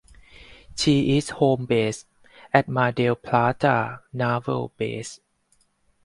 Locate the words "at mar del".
2.51-3.13